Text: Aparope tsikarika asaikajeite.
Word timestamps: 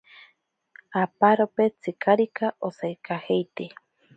Aparope 1.01 1.65
tsikarika 1.81 2.47
asaikajeite. 2.67 3.65